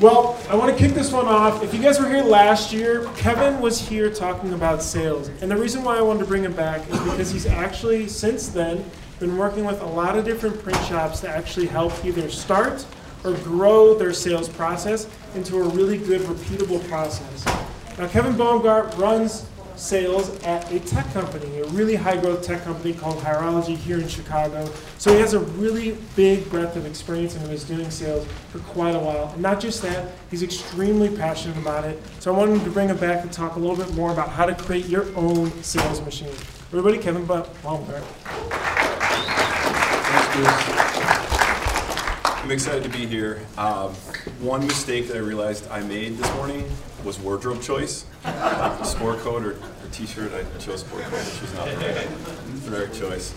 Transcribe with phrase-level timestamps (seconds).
[0.00, 1.60] Well, I want to kick this one off.
[1.60, 5.26] If you guys were here last year, Kevin was here talking about sales.
[5.42, 8.46] And the reason why I wanted to bring him back is because he's actually, since
[8.46, 8.88] then,
[9.18, 12.86] been working with a lot of different print shops to actually help either start
[13.24, 17.44] or grow their sales process into a really good, repeatable process.
[17.98, 22.92] Now, Kevin Baumgart runs sales at a tech company, a really high growth tech company
[22.92, 24.70] called Hireology here in Chicago.
[24.98, 28.58] So he has a really big breadth of experience and he was doing sales for
[28.60, 29.30] quite a while.
[29.32, 32.02] And not just that, he's extremely passionate about it.
[32.20, 34.46] So I wanted to bring him back and talk a little bit more about how
[34.46, 36.34] to create your own sales machine.
[36.70, 38.04] Everybody, Kevin Baumgart.
[42.48, 43.42] I'm excited to be here.
[43.58, 43.92] Um,
[44.40, 46.66] one mistake that I realized I made this morning
[47.04, 48.06] was wardrobe choice.
[48.84, 53.34] sport coat or, or t-shirt, I chose sport coat, which was not the right, choice.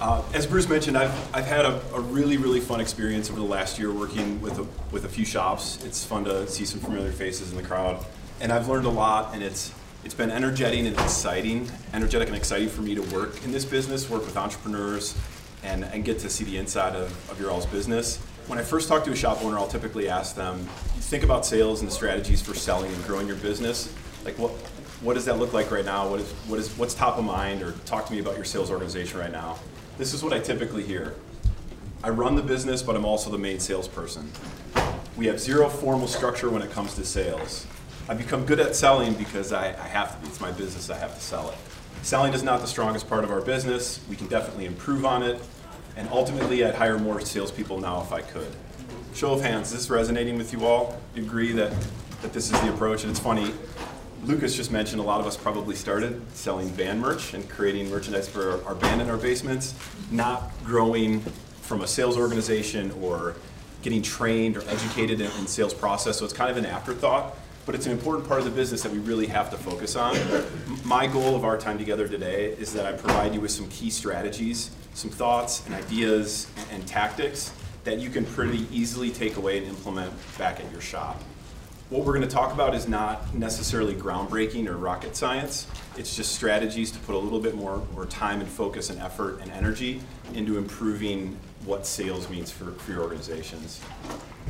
[0.00, 3.44] Uh, as Bruce mentioned, I've, I've had a, a, really, really fun experience over the
[3.44, 5.84] last year working with a, with a few shops.
[5.84, 8.06] It's fun to see some familiar faces in the crowd.
[8.40, 9.70] And I've learned a lot, and it's,
[10.02, 14.08] it's been energetic and exciting, energetic and exciting for me to work in this business,
[14.08, 15.14] work with entrepreneurs,
[15.62, 18.18] and, and get to see the inside of, of your all's business.
[18.46, 20.58] When I first talk to a shop owner, I'll typically ask them,
[21.00, 23.92] think about sales and the strategies for selling and growing your business.
[24.24, 24.52] Like what,
[25.00, 26.08] what does that look like right now?
[26.08, 27.60] What is, what is, what's top of mind?
[27.60, 29.58] Or talk to me about your sales organization right now.
[29.98, 31.16] This is what I typically hear.
[32.04, 34.30] I run the business, but I'm also the main salesperson.
[35.16, 37.66] We have zero formal structure when it comes to sales.
[38.08, 40.28] I've become good at selling because I, I have to be.
[40.28, 41.58] It's my business, I have to sell it.
[42.02, 43.98] Selling is not the strongest part of our business.
[44.08, 45.40] We can definitely improve on it.
[45.96, 48.48] And ultimately, I'd hire more salespeople now if I could.
[49.14, 51.00] Show of hands, is this resonating with you all?
[51.14, 51.72] You agree that,
[52.20, 53.02] that this is the approach?
[53.02, 53.54] And it's funny,
[54.24, 58.28] Lucas just mentioned a lot of us probably started selling band merch and creating merchandise
[58.28, 59.74] for our band in our basements,
[60.10, 61.20] not growing
[61.62, 63.34] from a sales organization or
[63.80, 66.18] getting trained or educated in, in sales process.
[66.18, 67.36] So it's kind of an afterthought
[67.66, 70.16] but it's an important part of the business that we really have to focus on.
[70.84, 73.90] My goal of our time together today is that I provide you with some key
[73.90, 77.52] strategies, some thoughts and ideas and tactics
[77.84, 81.22] that you can pretty easily take away and implement back at your shop.
[81.90, 85.68] What we're going to talk about is not necessarily groundbreaking or rocket science.
[85.96, 89.40] It's just strategies to put a little bit more, more time and focus and effort
[89.42, 90.00] and energy
[90.34, 93.80] into improving what sales means for, for your organizations.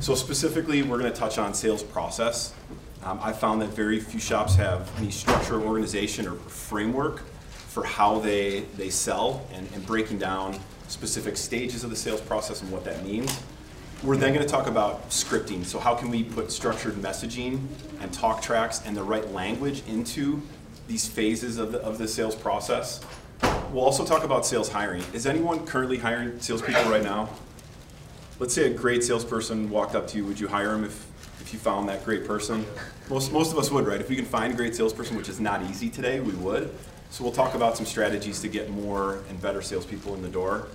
[0.00, 2.54] So specifically, we're going to touch on sales process.
[3.02, 7.22] Um, I found that very few shops have any structure, organization, or framework
[7.76, 12.62] for how they, they sell and, and breaking down specific stages of the sales process
[12.62, 13.38] and what that means.
[14.02, 15.62] We're then going to talk about scripting.
[15.62, 17.66] So how can we put structured messaging
[18.00, 20.40] and talk tracks and the right language into
[20.88, 23.04] these phases of the, of the sales process?
[23.70, 25.04] We'll also talk about sales hiring.
[25.12, 27.28] Is anyone currently hiring salespeople right now?
[28.38, 30.24] Let's say a great salesperson walked up to you.
[30.24, 31.06] Would you hire him if
[31.46, 32.66] if you found that great person.
[33.08, 34.00] Most, most of us would, right?
[34.00, 36.74] If we can find a great salesperson, which is not easy today, we would.
[37.10, 40.68] So we'll talk about some strategies to get more and better salespeople in the door.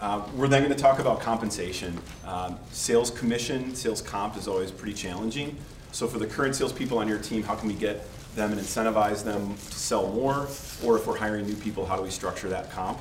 [0.00, 1.98] Uh, we're then going to talk about compensation.
[2.26, 5.56] Um, sales commission, sales comp is always pretty challenging.
[5.92, 9.22] So for the current salespeople on your team, how can we get them and incentivize
[9.22, 10.48] them to sell more?
[10.82, 12.98] Or if we're hiring new people, how do we structure that comp?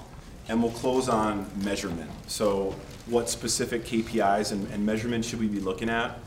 [0.49, 2.11] And we'll close on measurement.
[2.27, 2.75] So
[3.05, 6.19] what specific KPIs and, and measurements should we be looking at?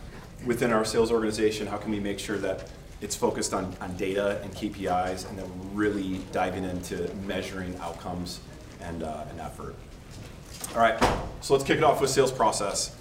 [0.46, 2.68] within our sales organization, how can we make sure that
[3.00, 8.40] it's focused on, on data and KPIs and then really diving into measuring outcomes
[8.80, 9.74] and, uh, and effort.
[10.74, 10.98] All right,
[11.40, 12.96] so let's kick it off with sales process.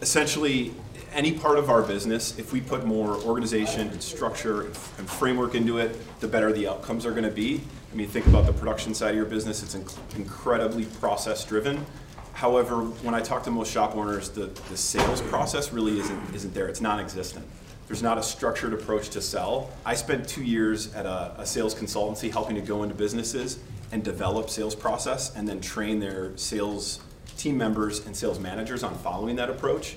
[0.00, 0.74] Essentially,
[1.12, 5.78] any part of our business, if we put more organization and structure and framework into
[5.78, 7.60] it, the better the outcomes are going to be.
[7.92, 11.86] I mean, think about the production side of your business, it's inc incredibly process driven.
[12.32, 16.52] However, when I talk to most shop owners, the, the sales process really isn't, isn't
[16.52, 16.66] there.
[16.66, 17.46] It's non-existent.
[17.86, 19.70] There's not a structured approach to sell.
[19.84, 23.58] I spent two years at a, a sales consultancy helping to go into businesses
[23.92, 27.00] and develop sales process and then train their sales
[27.36, 29.96] team members and sales managers on following that approach.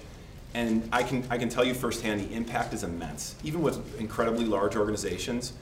[0.54, 3.36] And I can, I can tell you firsthand, the impact is immense.
[3.44, 5.54] Even with incredibly large organizations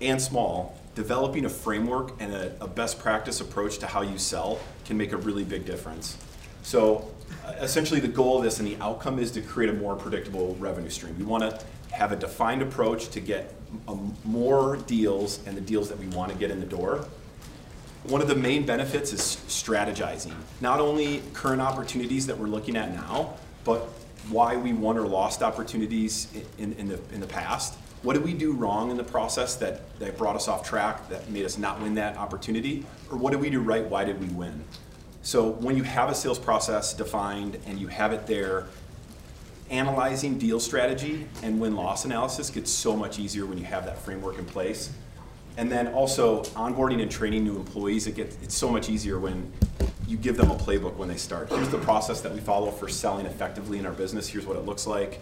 [0.00, 4.58] and small, developing a framework and a, a, best practice approach to how you sell
[4.84, 6.16] can make a really big difference.
[6.62, 7.10] So
[7.60, 10.90] essentially the goal of this and the outcome is to create a more predictable revenue
[10.90, 11.16] stream.
[11.18, 13.54] We want to have a defined approach to get
[13.88, 17.06] um, more deals and the deals that we want to get in the door.
[18.04, 20.34] One of the main benefits is strategizing.
[20.60, 23.34] Not only current opportunities that we're looking at now,
[23.64, 23.88] but
[24.30, 26.28] why we won or lost opportunities
[26.58, 29.56] in, in, in the, in the past what did we do wrong in the process
[29.56, 32.86] that, that brought us off track, that made us not win that opportunity?
[33.10, 33.84] Or what did we do right?
[33.84, 34.64] Why did we win?
[35.22, 38.66] So when you have a sales process defined and you have it there,
[39.70, 43.98] analyzing deal strategy and win loss analysis gets so much easier when you have that
[43.98, 44.90] framework in place.
[45.56, 49.52] And then also onboarding and training new employees, it gets it's so much easier when
[50.06, 51.50] you give them a playbook when they start.
[51.50, 54.26] Here's the process that we follow for selling effectively in our business.
[54.26, 55.20] Here's what it looks like.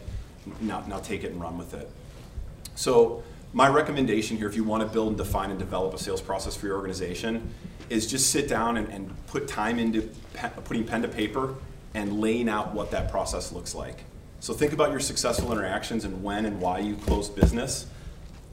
[0.61, 1.91] Now, now take it and run with it.
[2.75, 3.23] So
[3.53, 6.57] my recommendation here, if you want to build and define and develop a sales process
[6.57, 7.53] for your organization,
[7.91, 10.03] is just sit down and, and put time into
[10.35, 11.55] pe- putting pen to paper
[11.95, 14.05] and laying out what that process looks like.
[14.41, 17.87] So think about your successful interactions and when and why you closed business.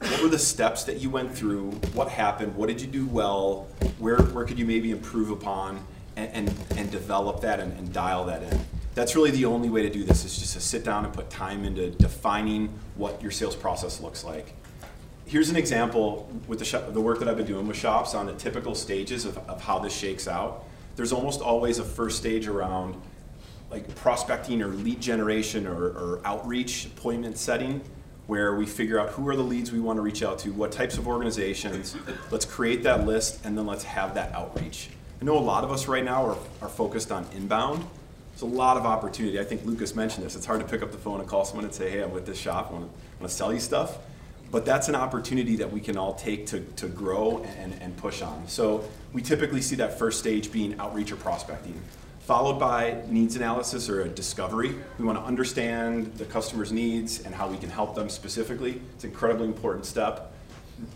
[0.00, 1.70] What were the steps that you went through?
[1.94, 2.54] What happened?
[2.54, 3.68] What did you do well?
[3.98, 5.84] Where, where could you maybe improve upon
[6.16, 8.60] and, and, and develop that and, and dial that in?
[8.94, 11.30] That's really the only way to do this is just to sit down and put
[11.30, 14.54] time into defining what your sales process looks like
[15.26, 18.34] here's an example with the, the work that I've been doing with shops on the
[18.34, 20.64] typical stages of, of how this shakes out.
[20.94, 23.00] There's almost always a first stage around
[23.70, 27.80] like prospecting or lead generation or, or outreach appointment setting
[28.28, 30.72] where we figure out who are the leads we want to reach out to, what
[30.72, 31.96] types of organizations,
[32.30, 34.88] let's create that list, and then let's have that outreach.
[35.20, 37.84] I know a lot of us right now are, are focused on inbound.
[38.32, 39.38] There's a lot of opportunity.
[39.38, 40.34] I think Lucas mentioned this.
[40.34, 42.26] It's hard to pick up the phone and call someone and say, hey, I'm with
[42.26, 42.90] this shop, I want
[43.22, 43.98] to sell you stuff
[44.56, 48.22] but that's an opportunity that we can all take to, to grow and, and push
[48.22, 48.48] on.
[48.48, 51.78] So we typically see that first stage being outreach or prospecting,
[52.20, 54.74] followed by needs analysis or a discovery.
[54.98, 58.80] We want to understand the customer's needs and how we can help them specifically.
[58.94, 60.32] It's an incredibly important step.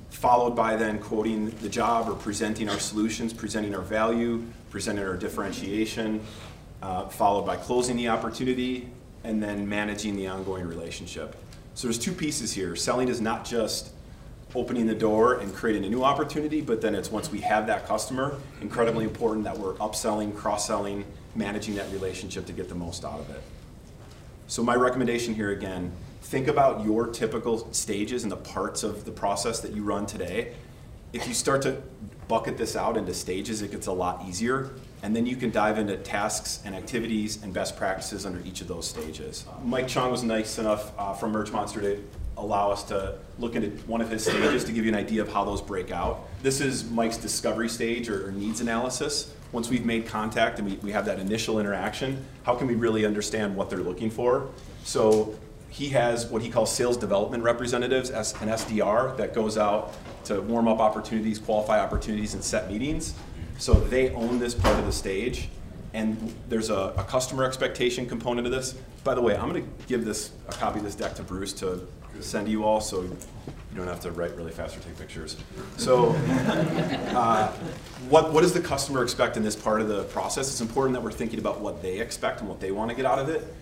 [0.09, 5.19] Followed by then quoting the job or presenting our solutions, presenting our value, presenting our
[5.19, 6.23] differentiation,
[6.81, 8.89] uh, followed by closing the opportunity,
[9.23, 11.37] and then managing the ongoing relationship.
[11.75, 12.77] So there's two pieces here.
[12.77, 13.91] Selling is not just
[14.55, 17.87] opening the door and creating a new opportunity, but then it's once we have that
[17.87, 23.21] customer, incredibly important that we're upselling, cross-selling, managing that relationship to get the most out
[23.21, 23.43] of it.
[24.49, 29.13] So my recommendation here again, think about your typical stages and the parts of the
[29.13, 30.55] process that you run today.
[31.13, 31.81] If you start to
[32.27, 34.71] bucket this out into stages, it gets a lot easier.
[35.03, 38.69] And then you can dive into tasks and activities and best practices under each of
[38.69, 39.45] those stages.
[39.65, 42.03] Mike Chong was nice enough uh, from Merch Monster to
[42.37, 45.33] allow us to look into one of his stages to give you an idea of
[45.33, 46.29] how those break out.
[46.43, 49.35] This is Mike's discovery stage or, or needs analysis.
[49.53, 53.05] Once we've made contact and we, we have that initial interaction, how can we really
[53.05, 54.49] understand what they're looking for?
[54.85, 55.35] So
[55.71, 59.95] he has what he calls sales development representatives, an SDR, that goes out
[60.25, 63.15] to warm up opportunities, qualify opportunities, and set meetings.
[63.61, 65.51] So they own this part of the stage.
[65.93, 68.75] And there's a, a customer expectation component of this.
[69.05, 71.53] By the way, I'm going to give this a copy of this deck to Bruce
[71.55, 71.87] to
[72.21, 73.17] send to you all, so you
[73.77, 75.37] don't have to write really fast or take pictures.
[75.77, 76.11] So,
[77.15, 77.53] uh,
[78.09, 80.49] what what does the customer expect in this part of the process?
[80.49, 83.05] It's important that we're thinking about what they expect and what they want to get
[83.05, 83.53] out of it,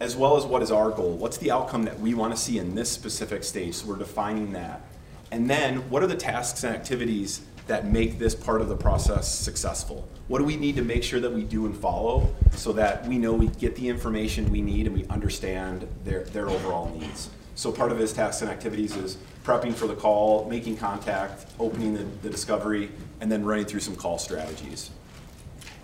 [0.00, 1.12] as well as what is our goal.
[1.12, 3.74] What's the outcome that we want to see in this specific stage?
[3.74, 4.82] So we're defining that.
[5.30, 9.32] And then, what are the tasks and activities that make this part of the process
[9.32, 10.08] successful?
[10.26, 13.16] What do we need to make sure that we do and follow so that we
[13.16, 17.30] know we get the information we need and we understand their, their overall needs?
[17.54, 21.94] So part of his tasks and activities is prepping for the call, making contact, opening
[21.94, 22.90] the, the discovery,
[23.20, 24.90] and then running through some call strategies.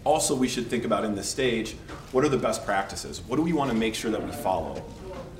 [0.02, 1.76] Also, we should think about in this stage,
[2.10, 3.20] what are the best practices?
[3.28, 4.74] What do we want to make sure that we follow?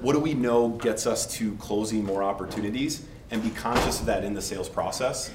[0.01, 3.05] What do we know gets us to closing more opportunities?
[3.33, 5.33] And be conscious of that in the sales process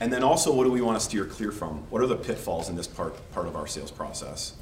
[0.00, 1.78] and then also, what do we want to steer clear from?
[1.90, 4.54] What are the pitfalls in this part, part of our sales process?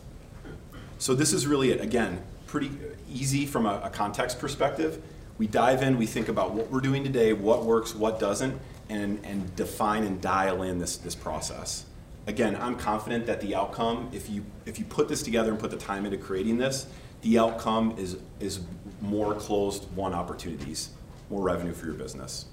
[0.99, 2.71] So this is really, again, pretty
[3.11, 5.03] easy from a, a context perspective.
[5.37, 9.21] We dive in, we think about what we're doing today, what works, what doesn't, and,
[9.25, 11.85] and define and dial in this, this process.
[12.27, 15.71] Again, I'm confident that the outcome, if you, if you put this together and put
[15.71, 16.87] the time into creating this,
[17.21, 18.61] the outcome is, is
[19.03, 20.91] more closed won opportunities,
[21.29, 22.47] more revenue for your business.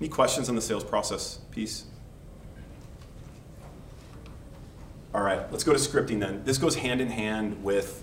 [0.00, 1.84] Any questions on the sales process piece?
[5.14, 6.44] All right, let's go to scripting then.
[6.44, 8.02] This goes hand in hand with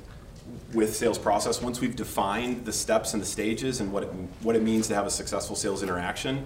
[0.74, 1.62] with sales process.
[1.62, 4.10] Once we've defined the steps and the stages and what it,
[4.42, 6.46] what it means to have a successful sales interaction,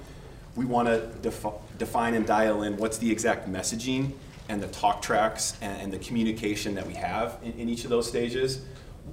[0.55, 4.11] we want to defi define and dial in what's the exact messaging
[4.49, 7.89] and the talk tracks and, and the communication that we have in, in each of
[7.89, 8.61] those stages.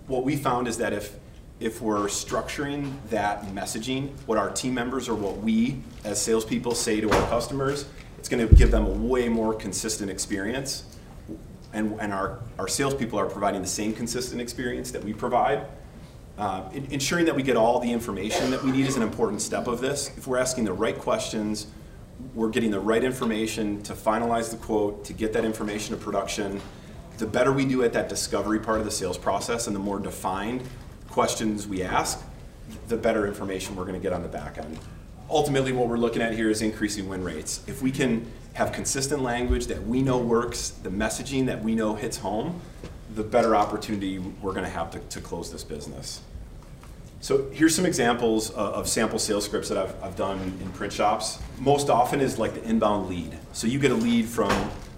[0.06, 1.16] What we found is that if
[1.60, 7.00] if we're structuring that messaging, what our team members or what we as salespeople say
[7.00, 7.86] to our customers,
[8.18, 10.84] it's going to give them a way more consistent experience.
[11.72, 15.66] And, and our, our salespeople are providing the same consistent experience that we provide.
[16.38, 19.40] Uh, in, ensuring that we get all the information that we need is an important
[19.40, 20.10] step of this.
[20.16, 21.68] If we're asking the right questions,
[22.34, 26.60] we're getting the right information to finalize the quote, to get that information to production.
[27.18, 30.00] The better we do at that discovery part of the sales process and the more
[30.00, 30.62] defined
[31.14, 32.20] questions we ask,
[32.88, 34.76] the better information we're going to get on the back end.
[35.30, 37.62] Ultimately, what we're looking at here is increasing win rates.
[37.68, 41.94] If we can have consistent language that we know works, the messaging that we know
[41.94, 42.60] hits home,
[43.14, 46.20] the better opportunity we're going to have to, close this business.
[47.20, 50.92] So here's some examples of, of sample sales scripts that I've, I've done in print
[50.92, 51.38] shops.
[51.60, 53.38] Most often is like the inbound lead.
[53.52, 54.52] So you get a lead from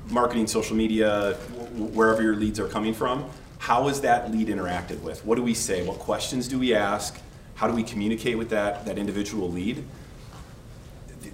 [0.09, 1.35] marketing, social media,
[1.75, 3.29] wherever your leads are coming from.
[3.59, 5.25] How is that lead interacted with?
[5.25, 5.87] What do we say?
[5.87, 7.19] What questions do we ask?
[7.55, 9.85] How do we communicate with that, that individual lead?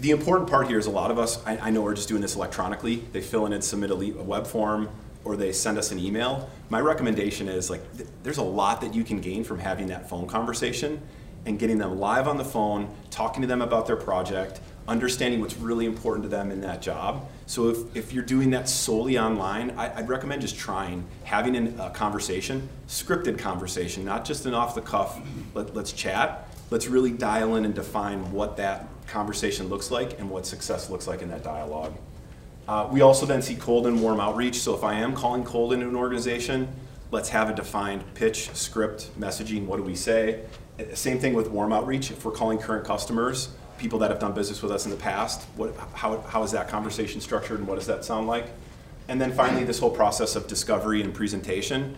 [0.01, 2.23] The important part here is a lot of us, I, I know we're just doing
[2.23, 2.97] this electronically.
[3.13, 4.89] They fill in and submit a, a web form
[5.25, 6.51] or they send us an email.
[6.69, 10.09] My recommendation is like, th there's a lot that you can gain from having that
[10.09, 11.01] phone conversation
[11.47, 15.57] and getting them live on the phone, talking to them about their project, understanding what's
[15.57, 17.29] really important to them in that job.
[17.53, 21.79] So if, if you're doing that solely online, I, would recommend just trying having an,
[21.79, 25.21] a conversation, scripted conversation, not just an off the cuff,
[25.53, 26.49] let, let's chat.
[26.71, 31.07] Let's really dial in and define what that conversation looks like and what success looks
[31.07, 31.93] like in that dialogue.
[32.67, 34.59] Uh, we also then see cold and warm outreach.
[34.59, 36.75] So if I am calling cold into an organization,
[37.11, 39.67] let's have a defined pitch, script, messaging.
[39.67, 40.41] What do we say?
[40.81, 42.11] Uh, same thing with warm outreach.
[42.13, 43.51] If we're calling current customers,
[43.83, 46.69] people that have done business with us in the past, what, how, how is that
[46.69, 48.47] conversation structured and what does that sound like?
[49.09, 51.97] And then finally, this whole process of discovery and presentation,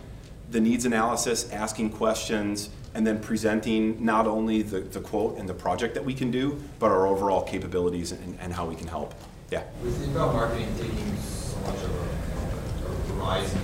[0.49, 5.53] the needs analysis, asking questions, and then presenting not only the, the quote and the
[5.53, 9.13] project that we can do, but our overall capabilities and, and how we can help.
[9.51, 9.63] Yeah.
[9.83, 13.61] With inbound marketing taking so much of a, a rise in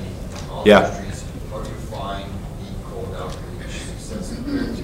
[0.52, 0.96] all yeah.
[0.96, 4.84] industries, how do you find the cold outreach success compared to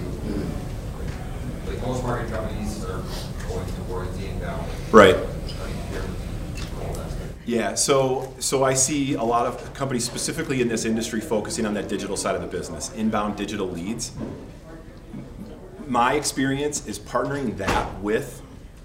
[1.67, 3.03] like most marketing companies are
[3.47, 4.67] going towards the inbound.
[4.91, 5.17] Right.
[7.47, 11.73] Yeah, so so I see a lot of companies specifically in this industry focusing on
[11.75, 14.11] that digital side of the business, inbound digital leads.
[15.87, 18.41] My experience is partnering that with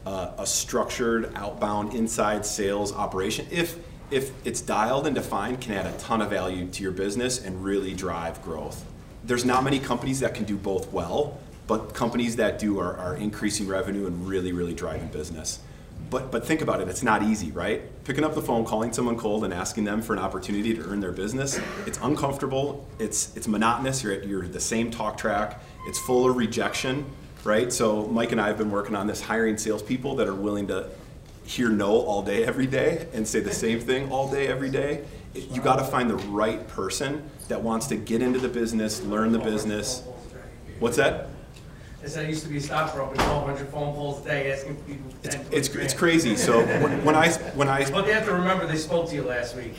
[0.07, 3.49] uh, a structured outbound inside sales operation.
[3.51, 3.79] If
[4.13, 7.65] if it's dialed and defined, can add a ton of value to your business and
[7.65, 8.85] really drive growth.
[9.25, 13.17] There's not many companies that can do both well, but companies that do are, are
[13.17, 15.61] increasing revenue and really, really driving business.
[16.11, 17.83] But, but think about it, it's not easy, right?
[18.05, 21.01] Picking up the phone, calling someone cold, and asking them for an opportunity to earn
[21.01, 25.99] their business, it's uncomfortable, it's, it's monotonous, you're, at, you're the same talk track, it's
[26.01, 27.07] full of rejection,
[27.45, 27.73] right?
[27.73, 30.91] So Mike and I have been working on this, hiring salespeople that are willing to
[31.45, 35.05] hear no all day, every day, and say the same thing all day, every day.
[35.35, 39.33] You got to find the right person that wants to get into the business, learn
[39.33, 40.03] the business.
[40.79, 41.29] What's that?
[42.03, 45.13] I said I used to be a stockbroker, 1,200 phone calls a day asking people.
[45.23, 46.35] It's, it's, it's crazy.
[46.35, 49.23] So when, when I when I but they have to remember they spoke to you
[49.23, 49.75] last week.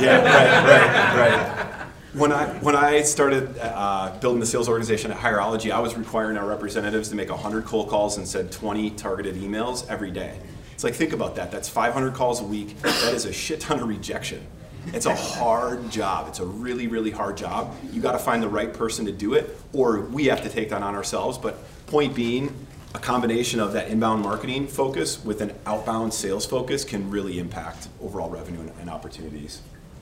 [0.00, 1.86] Yeah, right, right, right.
[2.14, 6.38] When I when I started uh, building the sales organization at Hireology, I was requiring
[6.38, 10.38] our representatives to make 100 cold calls and send 20 targeted emails every day.
[10.72, 11.50] It's like think about that.
[11.50, 12.80] That's 500 calls a week.
[12.80, 14.46] That is a shit ton of rejection.
[14.92, 16.28] It's a hard job.
[16.28, 17.74] It's a really, really hard job.
[17.92, 20.70] You got to find the right person to do it, or we have to take
[20.70, 21.38] that on ourselves.
[21.38, 22.54] But point being,
[22.94, 27.88] a combination of that inbound marketing focus with an outbound sales focus can really impact
[28.00, 29.60] overall revenue and, and opportunities.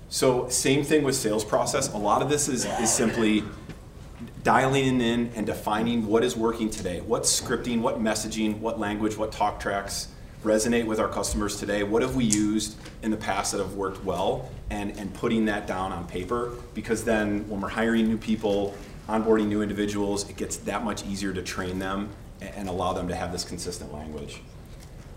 [0.08, 1.92] So same thing with sales process.
[1.92, 3.42] A lot of this is, is simply
[4.44, 7.00] dialing in and defining what is working today.
[7.00, 10.08] What scripting, what messaging, what language, what talk tracks
[10.44, 11.82] resonate with our customers today?
[11.82, 14.50] What have we used in the past that have worked well?
[14.70, 18.74] And, and putting that down on paper because then when we're hiring new people,
[19.08, 23.14] onboarding new individuals, it gets that much easier to train them and, allow them to
[23.14, 24.42] have this consistent language.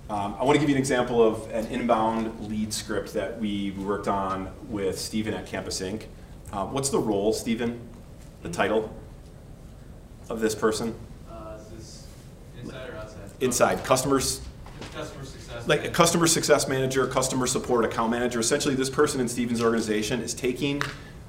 [0.10, 3.72] Um, I want to give you an example of an inbound lead script that we
[3.72, 6.08] worked on with Stephen at Campus Ink.
[6.54, 7.82] Uh, what's the role, Stephen?
[8.44, 8.94] The title
[10.30, 10.96] of this person?
[11.30, 12.08] Uh, this
[12.62, 13.32] inside or outside?
[13.42, 13.84] Inside.
[13.84, 14.42] Customers
[14.94, 15.68] Customer success.
[15.68, 18.40] like a customer success manager, customer support account manager.
[18.40, 20.82] Essentially, this person in Steven's organization is taking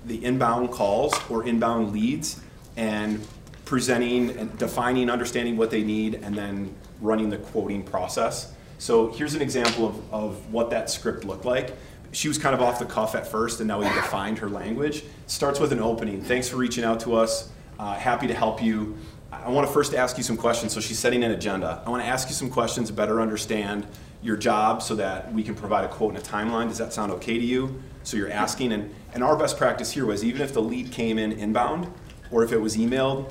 [0.04, 2.40] the inbound calls or inbound leads
[2.78, 3.26] and
[3.64, 8.54] presenting and defining, understanding what they need, and then running the quoting process.
[8.78, 11.76] So here's an example of, of what that script looked like.
[12.12, 15.02] She was kind of off the cuff at first, and now we defined her language.
[15.26, 16.22] Starts with an opening.
[16.22, 17.50] Thanks for reaching out to us.
[17.78, 18.96] Uh, happy to help you.
[19.30, 20.72] I want to first ask you some questions.
[20.72, 21.82] So she's setting an agenda.
[21.84, 23.86] I want to ask you some questions to better understand
[24.22, 26.68] your job so that we can provide a quote and a timeline.
[26.68, 27.82] Does that sound okay to you?
[28.04, 31.18] So you're asking, and, and our best practice here was even if the lead came
[31.18, 31.92] in inbound
[32.30, 33.30] or if it was emailed,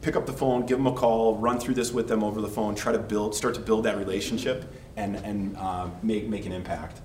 [0.00, 2.48] pick up the phone, give them a call, run through this with them over the
[2.48, 6.52] phone, try to build, start to build that relationship and, and uh, make, make an
[6.52, 7.00] impact.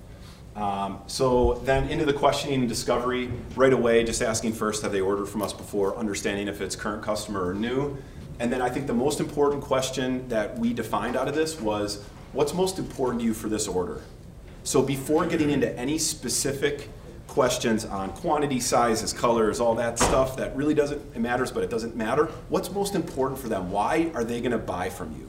[0.56, 5.00] Um, so then into the questioning and discovery right away, just asking first, have they
[5.00, 7.96] ordered from us before, understanding if it's current customer or new.
[8.38, 12.04] And then I think the most important question that we defined out of this was,
[12.32, 14.02] what's most important to you for this order?
[14.62, 16.88] So before getting into any specific
[17.34, 21.68] questions on quantity, sizes, colors, all that stuff that really doesn't, it matters, but it
[21.68, 22.26] doesn't matter.
[22.48, 23.72] What's most important for them?
[23.72, 25.28] Why are they gonna buy from you?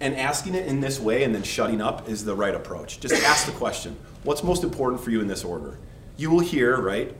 [0.00, 2.98] And asking it in this way and then shutting up is the right approach.
[2.98, 5.78] Just ask the question What's most important for you in this order?
[6.16, 7.14] You will hear, right?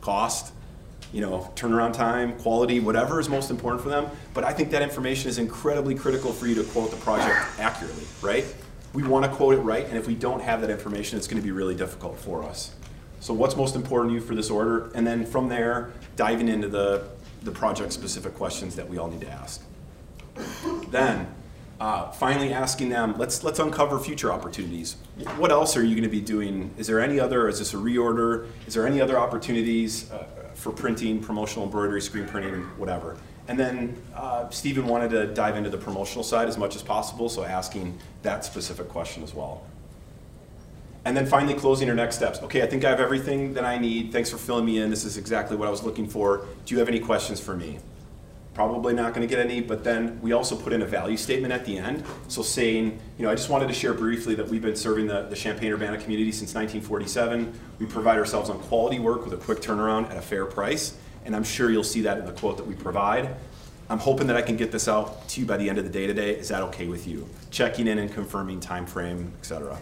[0.00, 0.52] Cost,
[1.12, 4.10] you know, turnaround time, quality, whatever is most important for them.
[4.34, 8.04] But I think that information is incredibly critical for you to quote the project accurately,
[8.20, 8.44] right?
[8.92, 11.40] We want to quote it right, and if we don't have that information, it's going
[11.40, 12.74] to be really difficult for us.
[13.24, 14.90] So, what's most important to you for this order?
[14.94, 17.06] And then from there, diving into the,
[17.42, 19.62] the project specific questions that we all need to ask.
[20.90, 21.34] Then,
[21.80, 24.96] uh, finally asking them, let's let's uncover future opportunities.
[25.38, 26.70] What else are you going to be doing?
[26.76, 27.48] Is there any other?
[27.48, 28.46] Is this a reorder?
[28.66, 33.16] Is there any other opportunities uh, for printing, promotional embroidery, screen printing, whatever?
[33.48, 37.30] And then uh, Stephen wanted to dive into the promotional side as much as possible,
[37.30, 39.62] so asking that specific question as well.
[41.04, 42.40] And then finally closing our next steps.
[42.42, 44.10] Okay, I think I have everything that I need.
[44.10, 44.88] Thanks for filling me in.
[44.88, 46.46] This is exactly what I was looking for.
[46.64, 47.78] Do you have any questions for me?
[48.54, 51.52] probably not going to get any, but then we also put in a value statement
[51.52, 52.04] at the end.
[52.28, 55.22] So saying, you know, I just wanted to share briefly that we've been serving the,
[55.22, 57.52] the Champaign-Urbana community since 1947.
[57.80, 61.34] We provide ourselves on quality work with a quick turnaround at a fair price, and
[61.34, 63.34] I'm sure you'll see that in the quote that we provide.
[63.90, 65.90] I'm hoping that I can get this out to you by the end of the
[65.90, 66.30] day today.
[66.30, 67.28] Is that okay with you?
[67.50, 69.76] Checking in and confirming time frame, etc.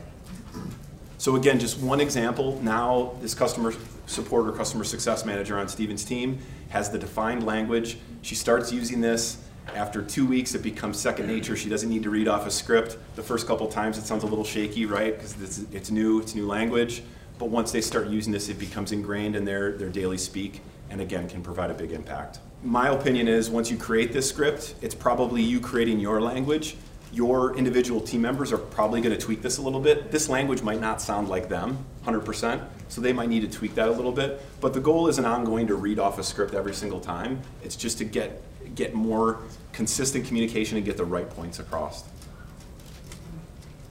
[1.22, 2.60] So again, just one example.
[2.62, 3.72] Now this customer
[4.06, 7.96] support or customer success manager on Steven's team has the defined language.
[8.22, 9.36] She starts using this.
[9.72, 11.54] After two weeks, it becomes second nature.
[11.54, 12.96] She doesn't need to read off a script.
[13.14, 15.14] The first couple times, it sounds a little shaky, right?
[15.14, 17.04] Because it's, it's new, it's new language.
[17.38, 21.00] But once they start using this, it becomes ingrained in their, their daily speak, and
[21.00, 22.40] again, can provide a big impact.
[22.64, 26.74] My opinion is once you create this script, it's probably you creating your language
[27.12, 30.10] your individual team members are probably going to tweak this a little bit.
[30.10, 33.88] This language might not sound like them 100%, so they might need to tweak that
[33.88, 34.40] a little bit.
[34.60, 37.42] But the goal isn't ongoing to read off a script every single time.
[37.62, 38.42] It's just to get
[38.74, 39.40] get more
[39.72, 42.04] consistent communication and get the right points across.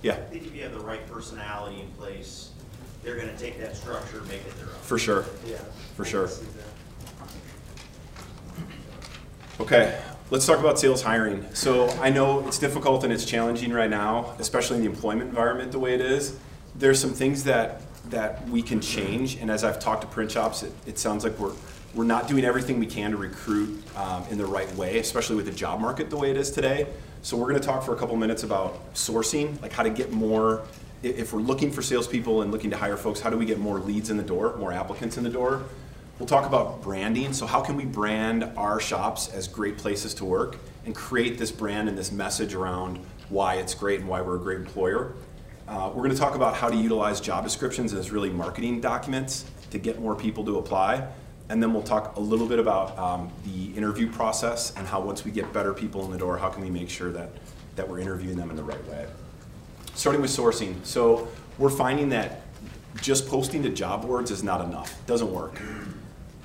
[0.02, 0.14] Yeah.
[0.14, 2.52] I think if you have the right personality in place,
[3.04, 4.82] they're going to take that structure and make it their own.
[4.82, 5.26] For sure.
[5.46, 5.58] Yeah.
[5.96, 6.30] For sure.
[9.60, 11.46] Okay, let's talk about sales hiring.
[11.54, 15.74] So I know it's difficult and it's challenging right now, especially in the employment environment
[15.74, 16.38] the way it is.
[16.76, 20.64] There's some things that that we can change, and as I've talked to print shops,
[20.64, 21.54] it, it sounds like we're
[21.94, 25.46] we're not doing everything we can to recruit um, in the right way, especially with
[25.46, 26.88] the job market the way it is today.
[27.22, 30.12] So we're going to talk for a couple minutes about sourcing, like how to get
[30.12, 30.64] more.
[31.04, 33.80] If we're looking for salespeople and looking to hire folks, how do we get more
[33.80, 35.64] leads in the door, more applicants in the door?
[36.22, 37.34] We'll talk about branding.
[37.34, 40.56] So, how can we brand our shops as great places to work
[40.86, 44.40] and create this brand and this message around why it's great and why we're a
[44.40, 45.16] great employer?
[45.68, 49.46] Uh, we're going to talk about how to utilize job descriptions as really marketing documents
[49.72, 51.08] to get more people to apply.
[51.50, 55.26] And then we'll talk a little bit about um, the interview process and how once
[55.26, 57.32] we get better people in the door, how can we make sure that,
[57.78, 59.08] that we're interviewing them in the right way.
[59.96, 60.86] Starting with sourcing.
[60.86, 62.44] So we're finding that
[63.02, 64.92] just posting to job boards is not enough.
[65.00, 65.60] It doesn't work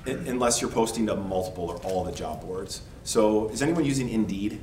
[0.07, 2.81] unless you're posting to multiple or all the job boards.
[3.03, 4.61] So is anyone using Indeed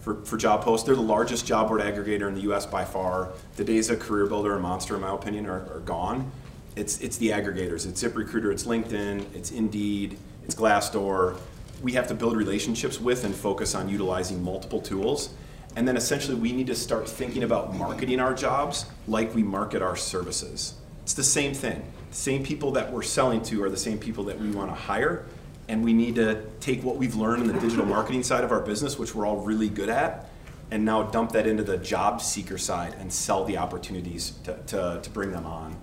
[0.00, 0.86] for, for job posts?
[0.86, 3.32] They're the largest job board aggregator in the US by far.
[3.56, 6.30] The days of Career Builder and Monster, in my opinion, are, are gone.
[6.76, 7.86] It's, it's the aggregators.
[7.88, 11.38] It's ZipRecruiter, it's LinkedIn, it's Indeed, it's Glassdoor.
[11.82, 15.30] We have to build relationships with and focus on utilizing multiple tools.
[15.74, 19.82] And then essentially, we need to start thinking about marketing our jobs like we market
[19.82, 20.74] our services.
[21.02, 21.82] It's the same thing
[22.16, 25.26] same people that we're selling to are the same people that we want to hire.
[25.68, 28.60] And we need to take what we've learned in the digital marketing side of our
[28.60, 30.30] business, which we're all really good at,
[30.70, 35.00] and now dump that into the job seeker side and sell the opportunities to, to,
[35.02, 35.76] to bring them on.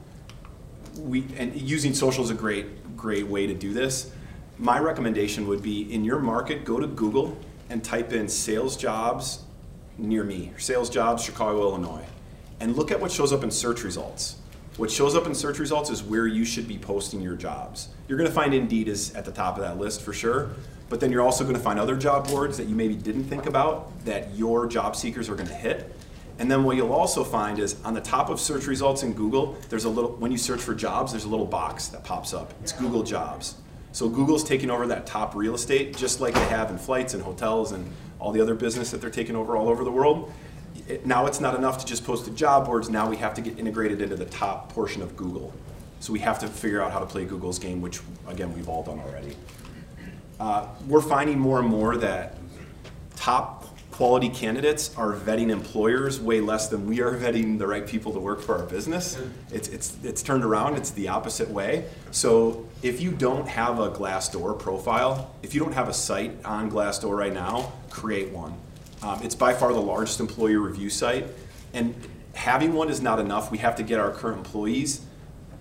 [0.98, 4.12] We, and using social is a great, great way to do this.
[4.58, 7.38] My recommendation would be in your market, go to Google
[7.70, 9.44] and type in sales jobs
[10.00, 12.06] near me, sales jobs Chicago, Illinois,
[12.60, 14.38] and look at what shows up in search results
[14.78, 17.90] what shows up in search results is where you should be posting your jobs.
[18.08, 20.50] You're going to find Indeed is at the top of that list for sure,
[20.90, 23.46] but then you're also going to find other job boards that you maybe didn't think
[23.46, 25.96] about that your job seekers are going to hit.
[26.40, 29.56] And then what you'll also find is on the top of search results in Google,
[29.70, 32.54] there's a little when you search for jobs, there's a little box that pops up.
[32.64, 33.56] It's Google Jobs.
[33.92, 37.22] So Google's taking over that top real estate just like they have in flights and
[37.22, 40.34] hotels and all the other business that they're taking over all over the world
[40.88, 42.90] it, now it's not enough to just post to job boards.
[42.90, 45.54] Now we have to get integrated into the top portion of Google.
[46.00, 48.84] So we have to figure out how to play Google's game, which again we've all
[48.84, 49.36] done already.
[50.40, 52.38] Uh, we're finding more and more that
[53.16, 58.12] top quality candidates are vetting employers way less than we are vetting the right people
[58.12, 59.18] to work for our business.
[59.52, 61.86] It's, it's, it's turned around, it's the opposite way.
[62.12, 66.72] So if you don't have a Glassdoor profile, if you don't have a site on
[66.72, 68.56] Glassdoor right now, create one.
[69.04, 71.26] Um, it's by far the largest employer review site.
[71.74, 71.94] And
[72.34, 73.52] having one is not enough.
[73.52, 75.02] We have to get our current employees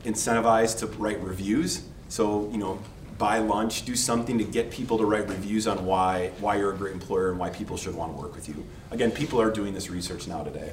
[0.05, 1.83] incentivized to write reviews.
[2.09, 2.79] So, you know,
[3.19, 6.77] buy lunch, do something to get people to write reviews on why, why you're a
[6.77, 8.65] great employer and why people should want to work with you.
[8.91, 10.73] Again, people are doing this research now today.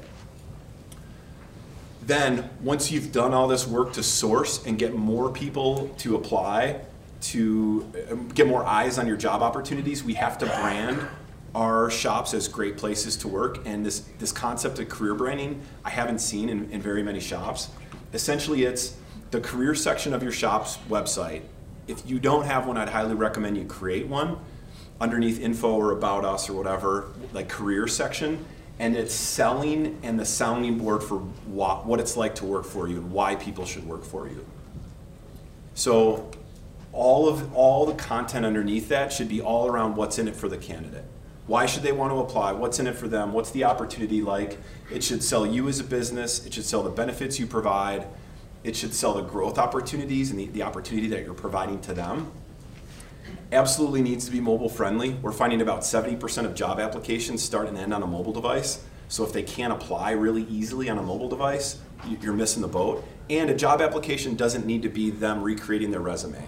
[2.02, 6.82] Then, once you've done all this work to source and get more people to apply,
[7.22, 11.08] to um, get more eyes on your job opportunities, we have to brand
[11.56, 13.60] our shops as great places to work.
[13.66, 17.70] And this, this concept of career branding, I haven't seen in, in very many shops.
[18.14, 18.96] Essentially, it's
[19.32, 21.42] the career section of your shop's website.
[21.88, 24.38] If you don't have one, I'd highly recommend you create one
[25.02, 28.46] underneath info or about us or whatever, like career section.
[28.80, 32.88] And it's selling and the sounding board for what, what it's like to work for
[32.88, 34.46] you and why people should work for you.
[35.74, 36.32] So
[36.94, 40.50] all of all the content underneath that should be all around what's in it for
[40.50, 41.06] the candidate.
[41.50, 42.52] Why should they want to apply?
[42.52, 43.34] What's in it for them?
[43.34, 44.60] What's the opportunity like?
[44.94, 46.46] It should sell you as a business.
[46.46, 48.06] It should sell the benefits you provide.
[48.64, 52.32] It should sell the growth opportunities and the, the opportunity that you're providing to them.
[53.52, 55.16] Absolutely needs to be mobile friendly.
[55.24, 58.86] We're finding about 70% of job applications start and end on a mobile device.
[59.08, 61.80] So if they can't apply really easily on a mobile device,
[62.22, 63.04] you're missing the boat.
[63.28, 66.48] And a job application doesn't need to be them recreating their resume.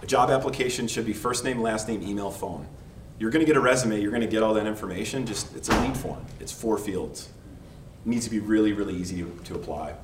[0.00, 2.66] A job application should be first name, last name, email, phone.
[3.20, 5.68] You're going to get a resume, you're going to get all that information, just it's
[5.68, 6.24] a lead form.
[6.40, 7.28] It's four fields.
[8.06, 9.94] It needs to be really, really easy to, to apply.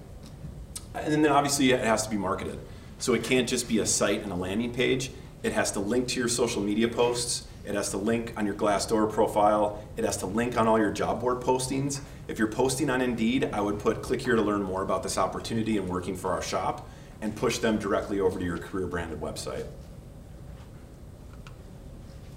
[0.95, 2.59] And then obviously it has to be marketed.
[2.99, 5.13] So it can't just be a site and a landing page.
[5.43, 7.47] It has to link to your social media posts.
[7.65, 9.83] It has to link on your Glassdoor profile.
[9.97, 12.01] It has to link on all your job board postings.
[12.29, 15.17] If you're posting on Indeed, I would put click here to learn more about this
[15.17, 16.87] opportunity and working for our shop
[17.23, 19.65] and push them directly over to your career branded website.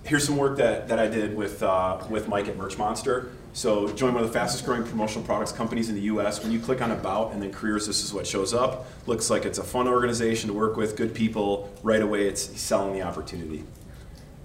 [0.03, 3.31] Here's some work that, that I did with, uh, with Mike at Merch Monster.
[3.53, 6.41] So join one of the fastest growing promotional products companies in the US.
[6.41, 8.85] When you click on about and then careers, this is what shows up.
[9.07, 11.73] Looks like it's a fun organization to work with, good people.
[11.83, 13.63] Right away, it's selling the opportunity.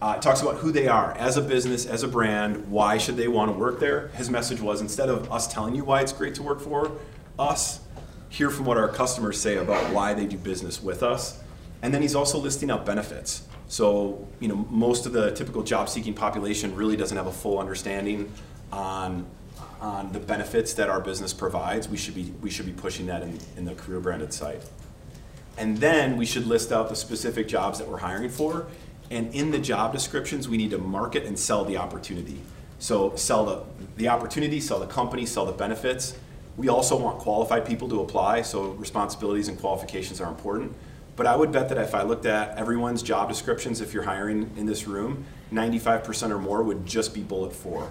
[0.03, 3.17] Uh, it talks about who they are as a business, as a brand, why should
[3.17, 4.09] they want to work there.
[4.09, 6.93] His message was instead of us telling you why it's great to work for
[7.39, 7.81] us,
[8.29, 11.41] hear from what our customers say about why they do business with us.
[11.81, 13.47] And then he's also listing out benefits.
[13.69, 17.59] So, you know, most of the typical job seeking population really doesn't have a full
[17.59, 18.33] understanding
[18.73, 19.27] on
[19.81, 21.89] on the benefits that our business provides.
[21.89, 24.63] We should be we should be pushing that in, in the career branded site.
[25.57, 28.67] And then we should list out the specific jobs that we're hiring for.
[29.11, 32.41] And in the job descriptions, we need to market and sell the opportunity.
[32.79, 33.63] So sell the,
[33.97, 36.19] the opportunity, sell the company, sell the benefits.
[36.57, 40.75] We also want qualified people to apply, so responsibilities and qualifications are important.
[41.17, 44.51] But I would bet that if I looked at everyone's job descriptions, if you're hiring
[44.57, 47.91] in this room, 95% or more would just be bullet four.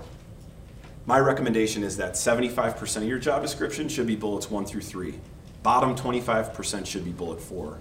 [1.06, 5.20] My recommendation is that 75% of your job description should be bullets one through three.
[5.62, 7.80] Bottom 25% should be bullet four.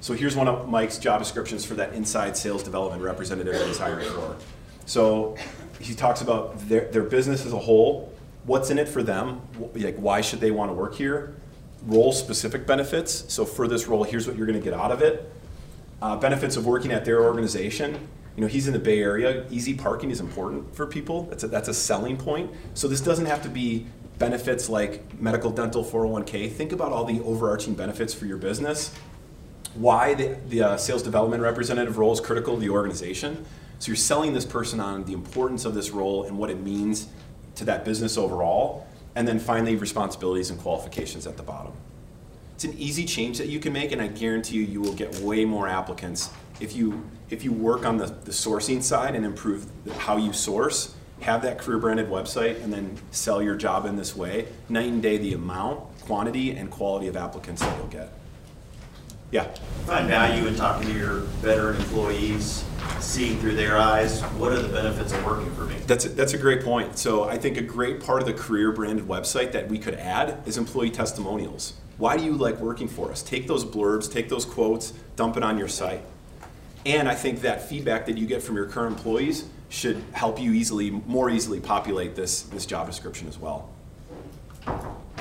[0.00, 3.78] So here's one of Mike's job descriptions for that inside sales development representative that he's
[3.78, 4.36] hiring for.
[4.86, 5.36] So
[5.80, 8.12] he talks about their, their business as a whole,
[8.44, 9.40] what's in it for them,
[9.74, 11.34] like why should they want to work here,
[11.86, 13.32] role specific benefits.
[13.32, 15.30] So for this role, here's what you're going to get out of it.
[16.00, 18.08] Uh, benefits of working at their organization.
[18.36, 19.46] You know, he's in the Bay Area.
[19.50, 21.24] Easy parking is important for people.
[21.24, 22.50] That's a, that's a selling point.
[22.74, 23.86] So this doesn't have to be
[24.18, 26.50] benefits like medical, dental, 401k.
[26.50, 28.94] Think about all the overarching benefits for your business.
[29.74, 33.44] Why the, the uh, sales development representative role is critical to the organization.
[33.78, 37.08] So you're selling this person on the importance of this role and what it means
[37.56, 38.86] to that business overall.
[39.16, 41.72] And then finally, responsibilities and qualifications at the bottom.
[42.54, 45.14] It's an easy change that you can make, and I guarantee you, you will get
[45.20, 49.66] way more applicants if you if you work on the, the sourcing side and improve
[49.98, 54.14] how you source, have that career branded website, and then sell your job in this
[54.14, 54.46] way.
[54.68, 58.12] Night and day, the amount, quantity, and quality of applicants that you'll get.
[59.30, 59.44] Yeah.
[59.86, 62.64] Find value in talking to your veteran employees,
[63.00, 65.76] seeing through their eyes, what are the benefits of working for me?
[65.86, 66.98] That's a, that's a great point.
[66.98, 70.42] So I think a great part of the career branded website that we could add
[70.46, 71.74] is employee testimonials.
[71.98, 73.22] Why do you like working for us?
[73.22, 76.02] Take those blurbs, take those quotes, dump it on your site.
[76.86, 80.52] And I think that feedback that you get from your current employees should help you
[80.52, 83.70] easily, more easily populate this, this job description as well.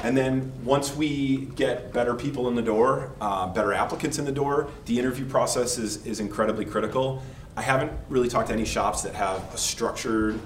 [0.04, 4.34] And then once we get better people in the door, uh, better applicants in the
[4.34, 7.24] door, the interview process is, is incredibly critical.
[7.56, 10.40] I haven't really talked to any shops that have a structured,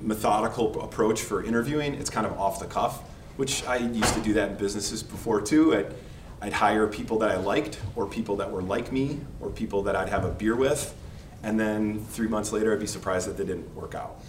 [0.00, 1.94] methodical approach for interviewing.
[1.94, 3.00] It's kind of off the cuff,
[3.36, 5.74] which I used to do that in businesses before too.
[5.74, 5.94] I'd,
[6.40, 9.96] I'd hire people that I liked, or people that were like me, or people that
[9.96, 10.94] I'd have a beer with,
[11.42, 14.22] and then three months later, I'd be surprised that they didn't work out.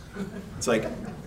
[0.57, 0.85] It's like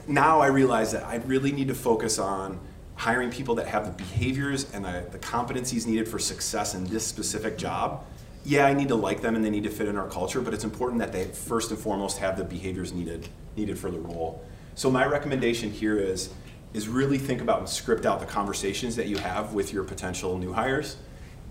[0.09, 2.59] now I realize that I really need to focus on
[2.97, 7.07] hiring people that have the behaviors and the, the competencies needed for success in this
[7.07, 8.05] specific job.
[8.45, 10.55] Yeah, I need to like them and they need to fit in our culture, but
[10.55, 14.45] it's important that they first and foremost have the behaviors needed needed for the role.
[14.75, 16.31] So my recommendation here is
[16.75, 20.37] is really think about and script out the conversations that you have with your potential
[20.37, 20.97] new hires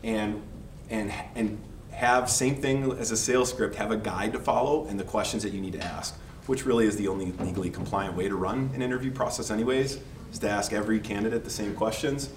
[0.04, 0.42] and
[0.90, 1.58] and and
[1.92, 5.42] have same thing as a sales script have a guide to follow and the questions
[5.44, 8.70] that you need to ask which really is the only legally compliant way to run
[8.74, 10.00] an interview process anyways
[10.34, 12.30] is to ask every candidate the same questions.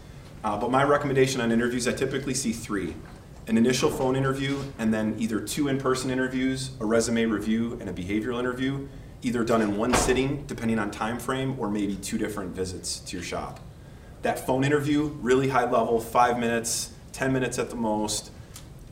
[0.44, 2.94] Uh, but my recommendation on interviews i typically see three.
[3.48, 7.92] An initial phone interview and then either two in-person interviews a resume review and a
[7.92, 8.86] behavioral interview
[9.22, 13.16] either done in one sitting depending on time frame or maybe two different visits to
[13.16, 13.60] your shop.
[14.22, 18.30] That phone interview really high level five minutes ten minutes at the most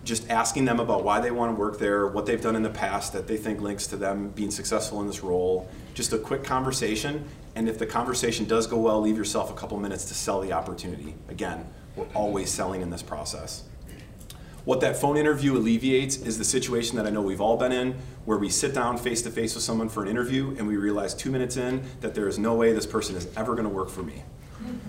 [0.05, 2.71] just asking them about why they want to work there, what they've done in the
[2.71, 5.69] past that they think links to them being successful in this role.
[5.95, 7.25] Just a quick conversation.
[7.55, 10.53] And if the conversation does go well, leave yourself a couple minutes to sell the
[10.53, 11.15] opportunity.
[11.29, 13.65] Again, we're always selling in this process.
[14.65, 17.97] What that phone interview alleviates is the situation that I know we've all been in,
[18.25, 21.15] where we sit down face to face with someone for an interview and we realize
[21.15, 23.91] two minutes in that there is no way this person is ever going to work
[23.91, 24.23] for me.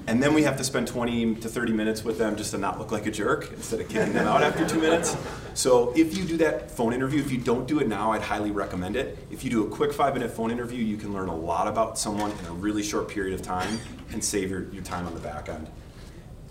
[0.08, 2.78] And then we have to spend 20 to 30 minutes with them just to not
[2.78, 5.18] look like a jerk instead of kicking them out after two minutes.
[5.56, 8.52] So if you do that phone interview, if you don't do it now, I'd highly
[8.52, 9.18] recommend it.
[9.32, 11.98] If you do a quick five minute phone interview, you can learn a lot about
[11.98, 13.80] someone in a really short period of time
[14.12, 15.68] and save your, your time on the back end.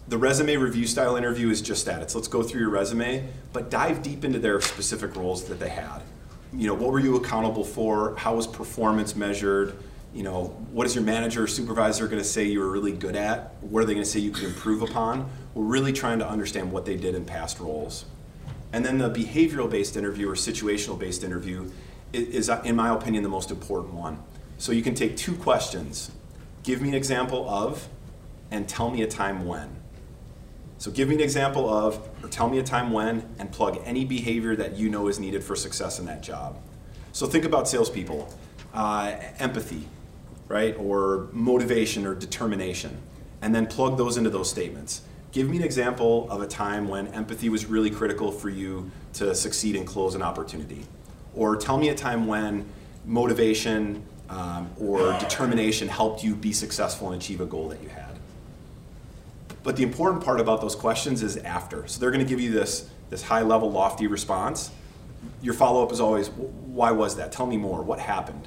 [0.08, 2.02] The resume review style interview is just that.
[2.02, 5.70] It's let's go through your resume, but dive deep into their specific roles that they
[5.70, 6.00] had.
[6.52, 8.16] You know, what were you accountable for?
[8.16, 9.76] How was performance measured?
[10.14, 13.16] You know, what is your manager or supervisor going to say you were really good
[13.16, 13.54] at?
[13.62, 15.28] What are they going to say you could improve upon?
[15.54, 18.04] We're really trying to understand what they did in past roles.
[18.72, 21.70] And then the behavioral based interview or situational based interview
[22.12, 24.22] is, in my opinion, the most important one.
[24.56, 26.10] So you can take two questions
[26.62, 27.86] give me an example of,
[28.50, 29.68] and tell me a time when.
[30.78, 34.04] So give me an example of, or tell me a time when, and plug any
[34.04, 36.56] behavior that you know is needed for success in that job.
[37.12, 38.32] So think about salespeople.
[38.72, 39.86] Uh, empathy,
[40.48, 40.76] right?
[40.78, 42.96] Or motivation or determination.
[43.42, 45.02] And then plug those into those statements.
[45.32, 49.34] Give me an example of a time when empathy was really critical for you to
[49.34, 50.86] succeed and close an opportunity.
[51.34, 52.64] Or tell me a time when
[53.04, 58.18] motivation um, or determination helped you be successful and achieve a goal that you had.
[59.62, 61.86] But the important part about those questions is after.
[61.88, 64.70] So they're going to give you this, this high level, lofty response.
[65.42, 67.32] Your follow up is always, why was that?
[67.32, 67.82] Tell me more.
[67.82, 68.46] What happened?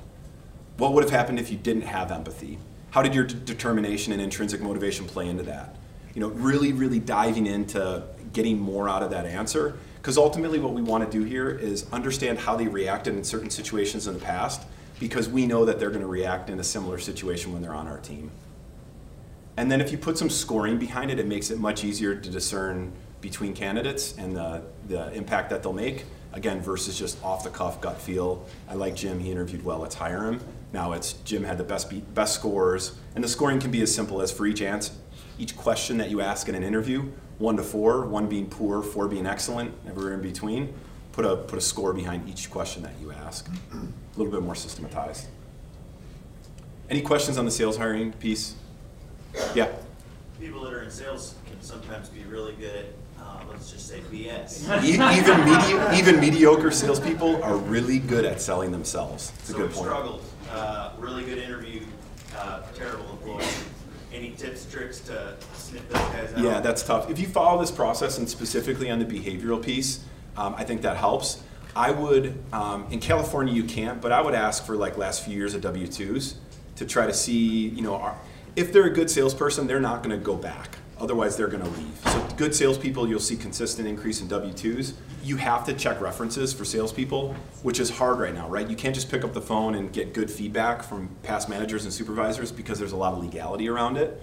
[0.77, 2.59] What would have happened if you didn't have empathy?
[2.91, 5.75] How did your determination and intrinsic motivation play into that?
[6.13, 9.77] You know, really, really diving into getting more out of that answer.
[9.95, 13.49] Because ultimately, what we want to do here is understand how they reacted in certain
[13.49, 14.65] situations in the past,
[14.99, 17.87] because we know that they're going to react in a similar situation when they're on
[17.87, 18.31] our team.
[19.57, 22.29] And then if you put some scoring behind it, it makes it much easier to
[22.29, 26.05] discern between candidates and the, the impact that they'll make.
[26.33, 28.45] Again, versus just off the cuff gut feel.
[28.69, 30.39] I like Jim, he interviewed well, let's hire him.
[30.73, 33.93] Now it's Jim had the best beat, best scores, and the scoring can be as
[33.93, 34.93] simple as for each answer,
[35.39, 39.07] each question that you ask in an interview, one to four, one being poor, four
[39.07, 40.73] being excellent, everywhere in between.
[41.13, 43.47] Put a put a score behind each question that you ask.
[43.73, 45.27] A little bit more systematized.
[46.89, 48.55] Any questions on the sales hiring piece?
[49.55, 49.69] Yeah.
[50.39, 52.85] People that are in sales can sometimes be really good at,
[53.19, 54.69] uh, let's just say BS.
[54.83, 59.31] E- even, medi- even mediocre salespeople are really good at selling themselves.
[59.39, 59.87] It's a good point.
[59.87, 61.81] struggled, uh, really good interview,
[62.37, 63.45] uh, terrible employee.
[64.13, 66.39] Any tips, tricks to snip those guys out?
[66.39, 67.09] Yeah, that's tough.
[67.09, 70.05] If you follow this process and specifically on the behavioral piece,
[70.37, 71.41] um, I think that helps.
[71.75, 75.35] I would, um, in California you can't, but I would ask for like last few
[75.35, 76.37] years of W twos
[76.77, 78.13] to try to see, you know,
[78.55, 80.77] if they're a good salesperson, they're not going to go back.
[80.99, 81.99] Otherwise, they're going to leave.
[82.05, 84.93] So, good salespeople, you'll see consistent increase in W twos.
[85.23, 88.67] You have to check references for salespeople, which is hard right now, right?
[88.67, 91.93] You can't just pick up the phone and get good feedback from past managers and
[91.93, 94.21] supervisors because there's a lot of legality around it.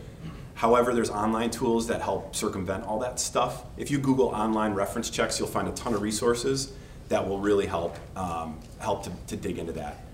[0.54, 3.64] However, there's online tools that help circumvent all that stuff.
[3.76, 6.72] If you Google online reference checks, you'll find a ton of resources
[7.08, 10.04] that will really help um, help to, to dig into that.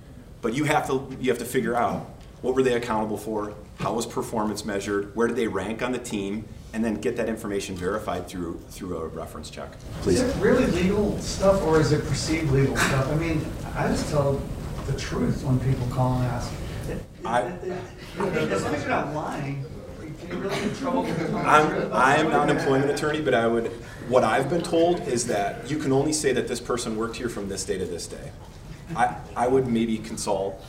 [0.42, 2.06] But you have to, you have to figure out,
[2.40, 3.54] what were they accountable for?
[3.80, 5.16] How was performance measured?
[5.16, 6.46] Where did they rank on the team?
[6.74, 9.70] And then get that information verified through, through a reference check.
[10.06, 13.08] Is it really legal stuff or is it perceived legal stuff?
[13.08, 14.40] I mean, I just tell
[14.86, 16.52] the truth when people call and ask.
[17.24, 19.64] I- I as long as you're not lying,
[20.20, 21.04] can you really in trouble?
[21.06, 21.92] for telling the I'm.
[21.92, 23.68] I am not an employment attorney, but I would,
[24.08, 27.30] what I've been told is that you can only say that this person worked here
[27.30, 28.30] from this day to this day.
[28.94, 30.62] I, I would maybe consult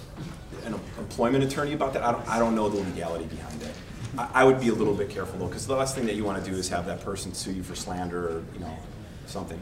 [0.66, 2.04] an employment attorney about that.
[2.04, 3.74] I don't, I don't know the legality behind it.
[4.18, 6.24] I, I would be a little bit careful though, because the last thing that you
[6.24, 8.78] want to do is have that person sue you for slander or, you know,
[9.26, 9.60] something.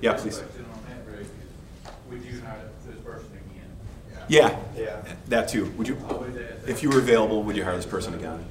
[0.00, 0.38] Yeah, please.
[0.38, 1.28] Question on that, Greg, is
[2.10, 4.24] would you hire this person again?
[4.28, 5.66] Yeah, Yeah, that too.
[5.76, 6.70] Would you, Always ask that.
[6.70, 8.44] if you were available, would you hire this person again?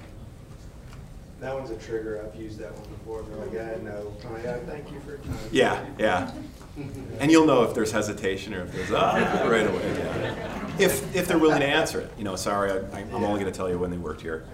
[1.40, 2.26] that one's a trigger.
[2.26, 3.22] I've used that one before.
[3.22, 4.12] They're like, yeah, no.
[4.26, 5.38] I'm like, yeah, thank you for your time.
[5.52, 6.32] Yeah, yeah.
[7.20, 9.16] And you'll know if there's hesitation or if there's, ah,
[9.50, 10.78] right away, yeah.
[10.78, 13.68] If, if they're willing to answer it, you know, sorry, I, I'm only gonna tell
[13.68, 14.46] you when they worked here.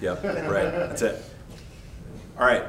[0.00, 1.22] Yep, right, that's it.
[2.38, 2.64] All right.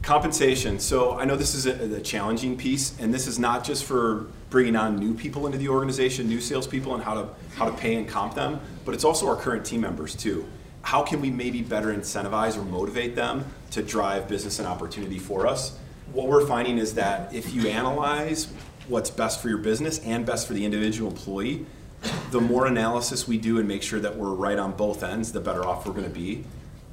[0.00, 3.84] Compensation, so I know this is a, a challenging piece, and this is not just
[3.84, 7.72] for bringing on new people into the organization, new salespeople, and how to, how to
[7.72, 10.46] pay and comp them, but it's also our current team members too.
[10.82, 15.46] How can we maybe better incentivize or motivate them to drive business and opportunity for
[15.46, 15.78] us?
[16.12, 18.52] What we're finding is that if you analyze
[18.88, 21.66] what's best for your business and best for the individual employee,
[22.30, 25.40] the more analysis we do and make sure that we're right on both ends, the
[25.40, 26.44] better off we're going to be.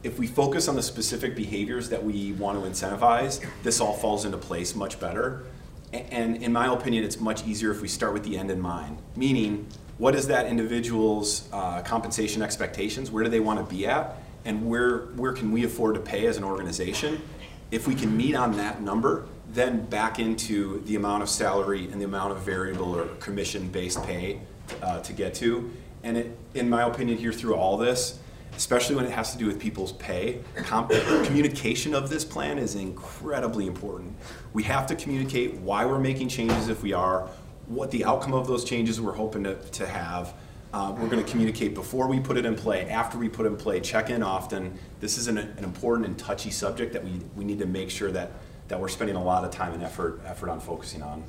[0.03, 4.25] If we focus on the specific behaviors that we want to incentivize, this all falls
[4.25, 5.43] into place much better.
[5.93, 8.97] And in my opinion, it's much easier if we start with the end in mind.
[9.15, 13.11] Meaning, what is that individual's uh, compensation expectations?
[13.11, 14.15] Where do they want to be at?
[14.45, 17.21] And where, where can we afford to pay as an organization?
[17.71, 22.01] If we can meet on that number, then back into the amount of salary and
[22.01, 24.41] the amount of variable or commission-based pay
[24.81, 25.71] uh, to get to.
[26.03, 28.19] And it, in my opinion, here through all this,
[28.57, 30.41] especially when it has to do with people's pay,
[31.23, 34.15] communication of this plan is incredibly important.
[34.51, 37.29] We have to communicate why we're making changes if we are,
[37.67, 40.33] what the outcome of those changes we're hoping to, to have.
[40.73, 43.49] Uh, we're going to communicate before we put it in play, after we put it
[43.49, 44.77] in play, check in often.
[45.01, 48.09] This is an, an important and touchy subject that we, we need to make sure
[48.11, 48.31] that,
[48.69, 51.25] that we're spending a lot of time and effort, effort on focusing on.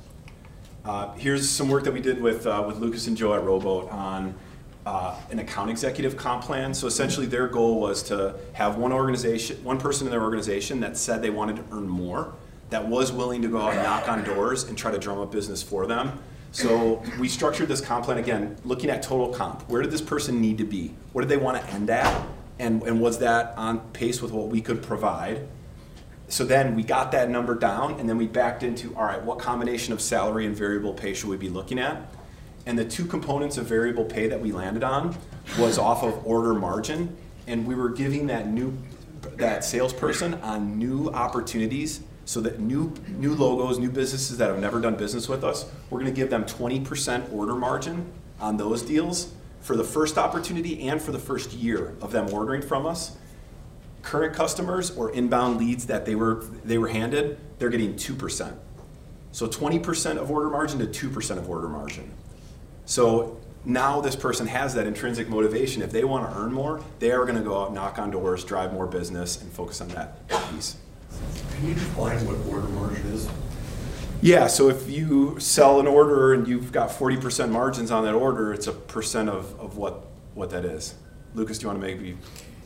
[0.84, 3.90] Uh, here's some work that we did with, uh, with Lucas and Joe at Rowboat
[3.90, 4.32] on
[4.86, 6.72] uh, an account executive comp plan.
[6.72, 10.96] So essentially, their goal was to have one organization, one person in their organization that
[10.96, 12.32] said they wanted to earn more,
[12.70, 15.32] that was willing to go out and knock on doors and try to drum up
[15.32, 16.20] business for them.
[16.52, 19.68] So we structured this comp plan again, looking at total comp.
[19.70, 20.94] Where did this person need to be?
[21.12, 22.26] What did they want to end at?
[22.58, 25.48] And, and was that on pace with what we could provide?
[26.28, 29.38] So then we got that number down, and then we backed into, all right, what
[29.38, 32.02] combination of salary and variable pay should we be looking at?
[32.66, 35.16] And the two components of variable pay that we landed on
[35.58, 38.76] was off of order margin, and we were giving that new,
[39.36, 44.80] that salesperson on new opportunities, so that new, new logos, new businesses that have never
[44.80, 49.32] done business with us, we're gonna give them twenty percent order margin on those deals
[49.60, 53.16] for the first opportunity and for the first year of them ordering from us
[54.02, 58.54] current customers or inbound leads that they were they were handed, they're getting two percent.
[59.30, 62.10] So twenty percent of order margin to two percent of order margin.
[62.84, 65.82] So now this person has that intrinsic motivation.
[65.82, 68.42] If they want to earn more, they are going to go out, knock on doors,
[68.44, 70.76] drive more business, and focus on that piece.
[71.54, 73.28] Can you define what order margin is?
[74.20, 78.14] Yeah, so if you sell an order and you've got forty percent margins on that
[78.14, 80.94] order, it's a percent of, of what, what that is.
[81.34, 82.16] Lucas, do you want to maybe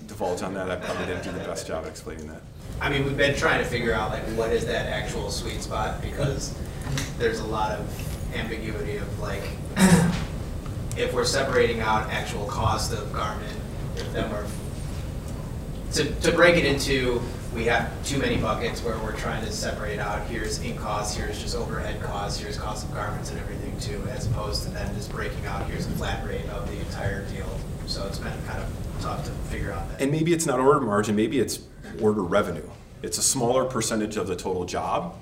[0.07, 0.71] divulge on that?
[0.71, 2.43] I probably didn't do the best job explaining that.
[2.81, 6.03] I mean, we've been trying to figure out like what is that actual sweet spot
[6.03, 6.55] because
[7.19, 9.43] there's a lot of ambiguity of like
[10.97, 13.57] if we're separating out actual cost of garment,
[13.97, 14.47] if then we're
[15.93, 17.23] to, to break it into
[17.57, 21.41] we have too many buckets where we're trying to separate out here's ink costs, here's
[21.41, 25.11] just overhead costs, here's cost of garments and everything too, as opposed to then just
[25.11, 27.49] breaking out here's a flat rate of the entire deal.
[27.87, 30.03] So it's been kind of tough to figure out that.
[30.03, 31.61] And maybe it's not order margin, maybe it's
[32.01, 32.69] order revenue.
[33.03, 35.17] It's a smaller percentage of the total job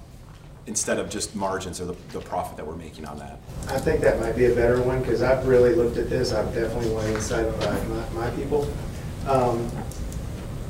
[0.67, 3.39] instead of just margins or the, the profit that we're making on that.
[3.69, 6.53] I think that might be a better one, because I've really looked at this, I've
[6.53, 8.67] definitely went inside by my, my people.
[9.29, 9.71] Um,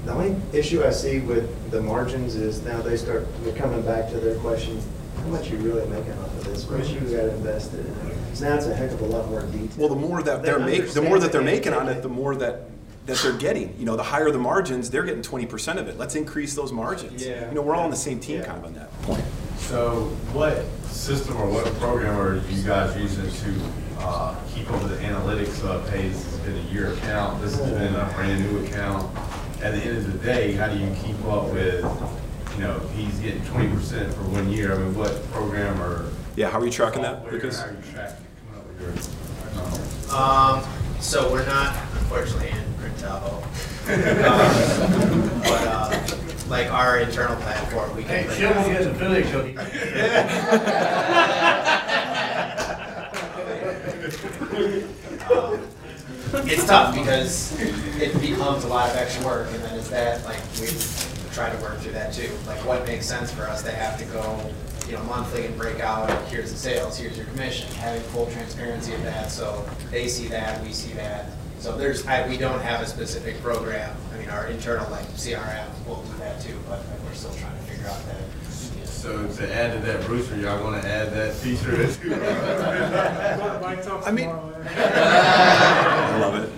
[0.05, 4.11] The only issue I see with the margins is now they start, they're coming back
[4.11, 4.81] to their question,
[5.17, 8.37] how much you really making off of this, what you got invested in it?
[8.37, 9.69] So now it's a heck of a lot more detail.
[9.79, 12.09] Well, the more that they're They making, the more that they're making on it, the
[12.09, 12.69] more that,
[13.07, 13.75] that they're getting.
[13.79, 15.99] You know, the higher the margins, they're getting twenty percent of it.
[15.99, 17.25] Let's increase those margins.
[17.25, 17.49] Yeah.
[17.49, 18.47] You know, we're all on the same team Yeah.
[18.47, 19.25] kind of on that point.
[19.59, 23.61] So what system or what program are you guys using to
[24.01, 27.57] uh, keep up with the analytics of, hey, this has been a year account, this
[27.59, 29.15] has been a brand new account.
[29.63, 31.85] At the end of the day, how do you keep up with,
[32.55, 36.11] you know, he's getting twenty percent for one year, I mean, what program or?
[36.37, 37.61] Yeah, how are you tracking that, software, Lucas?
[37.61, 38.17] How are you tracking,
[38.53, 38.81] coming up with
[40.11, 40.15] your.
[40.15, 40.63] Um,
[41.01, 43.43] so we're not unfortunately in Printavo.
[44.25, 45.91] Um, But, uh,
[46.49, 48.11] like our internal platform, we can.
[48.11, 49.57] Hey, print show out- me as a village, Jody.
[56.43, 57.59] It's tough because
[58.01, 60.67] it becomes a lot of extra work and then is that, like, we
[61.33, 62.31] try to work through that too.
[62.47, 64.51] Like, what makes sense for us to have to go,
[64.87, 68.93] you know, monthly and break out, here's the sales, here's your commission, having full transparency
[68.95, 71.27] of that, so they see that, we see that.
[71.59, 75.67] So there's, I, we don't have a specific program, I mean, our internal, like, CRM
[75.87, 78.21] will do that too, but we're still trying to figure out that.
[79.05, 82.15] So to add to that, Brewster, y'all wanna add that feature too?
[84.03, 86.51] I mean- I love it.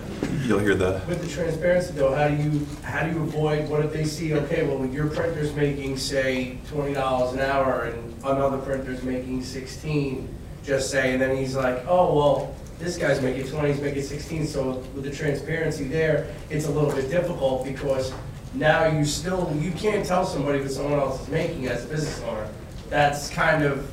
[0.47, 3.83] You'll hear the, With the transparency though, how do you, how do you avoid, what
[3.83, 8.59] if they see, okay, well, your printer's making, say, twenty dollars an hour and another
[8.59, 10.33] printer's making sixteen,
[10.63, 14.47] just say, and then he's like, oh, well, this guy's making twenty, he's making sixteen,
[14.47, 18.13] so with the transparency there, it's a little bit difficult because
[18.53, 22.21] now you still, you can't tell somebody what someone else is making as a business
[22.21, 22.47] owner.
[22.89, 23.89] That's kind of,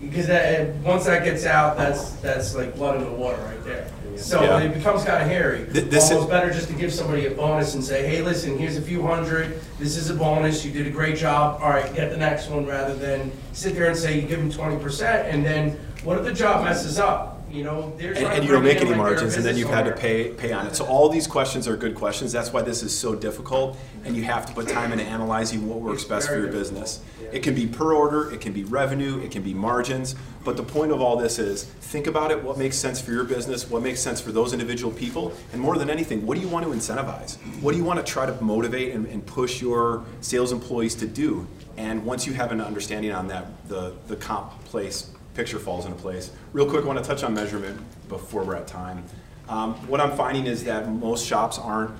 [0.00, 3.88] because that, once that gets out, that's, that's like blood in the water right there.
[4.16, 4.60] So Yeah.
[4.60, 5.66] it becomes kind of hairy.
[5.72, 8.76] Th- this is- better just to give somebody a bonus and say, hey, listen, here's
[8.76, 12.10] a few hundred, this is a bonus, you did a great job, all right, get
[12.10, 15.44] the next one, rather than sit there and say you give them twenty percent, and
[15.44, 17.35] then what if the job messes up?
[17.56, 19.56] You know, they're and, and you don't make any like they're a margins, and then
[19.56, 20.76] you've had to pay, pay on it.
[20.76, 22.30] So all these questions are good questions.
[22.30, 25.80] That's why this is so difficult, and you have to put time into analyzing what
[25.80, 27.00] works It's best for your business.
[27.32, 30.62] It can be per order, it can be revenue, it can be margins, but the
[30.62, 33.82] point of all this is, think about it, what makes sense for your business, what
[33.82, 36.70] makes sense for those individual people, and more than anything, what do you want to
[36.70, 37.36] incentivize?
[37.62, 41.06] What do you want to try to motivate and, and push your sales employees to
[41.06, 41.46] do?
[41.78, 45.98] And once you have an understanding on that, the, the comp place picture falls into
[45.98, 46.30] place.
[46.52, 47.78] Real quick, I want to touch on measurement
[48.08, 49.04] before we're at time.
[49.48, 51.92] Um, what I'm finding is that most shops aren't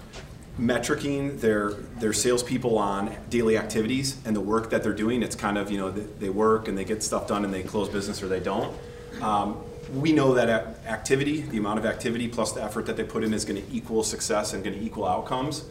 [0.59, 5.23] metricing their their salespeople on daily activities and the work that they're doing.
[5.23, 7.89] It's kind of you know they, work and they get stuff done and they close
[7.89, 8.75] business or they don't.
[9.21, 9.61] Um,
[9.95, 10.49] we know that
[10.87, 13.73] activity, the amount of activity plus the effort that they put in is going to
[13.73, 15.65] equal success and going to equal outcomes.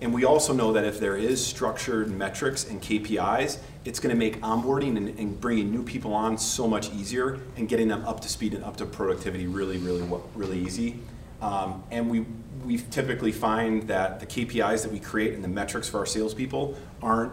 [0.00, 4.18] And we also know that if there is structured metrics and KPIs, it's going to
[4.18, 8.20] make onboarding and, and bringing new people on so much easier and getting them up
[8.20, 10.98] to speed and up to productivity really, really, really easy.
[11.40, 12.26] Um, and we
[12.64, 16.76] we typically find that the KPIs that we create and the metrics for our salespeople
[17.00, 17.32] aren't